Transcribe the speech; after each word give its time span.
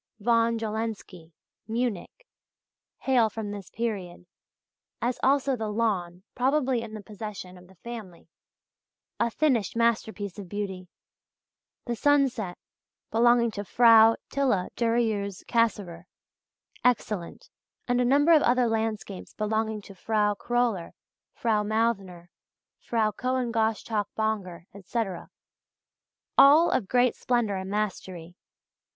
von 0.19 0.57
Jawlensky, 0.57 1.31
Munich, 1.67 2.25
hail 3.01 3.29
from 3.29 3.51
this 3.51 3.69
period, 3.69 4.25
as 4.99 5.19
also 5.21 5.55
"The 5.55 5.67
Lawn," 5.69 6.23
probably 6.33 6.81
in 6.81 6.95
the 6.95 7.03
possession 7.03 7.55
of 7.55 7.67
the 7.67 7.75
family 7.75 8.27
a 9.19 9.29
finished 9.29 9.75
masterpiece 9.75 10.39
of 10.39 10.49
beauty; 10.49 10.87
"The 11.85 11.95
Sunset" 11.95 12.57
belonging 13.11 13.51
to 13.51 13.63
Frau 13.63 14.15
Tilla 14.31 14.71
Durieux 14.75 15.45
Cassirer 15.45 16.05
excellent; 16.83 17.51
and 17.87 18.01
a 18.01 18.03
number 18.03 18.31
of 18.31 18.41
other 18.41 18.65
landscapes 18.65 19.35
belonging 19.35 19.83
to 19.83 19.93
Frau 19.93 20.33
Kröller, 20.33 20.93
Frau 21.35 21.61
Mauthner, 21.61 22.29
Frau 22.79 23.11
Cohen 23.11 23.51
Gosschalk 23.51 24.07
Bonger, 24.17 24.65
etc. 24.73 25.29
all 26.39 26.71
of 26.71 26.87
great 26.87 27.13
splendour 27.15 27.57
and 27.57 27.69
mastery. 27.69 28.33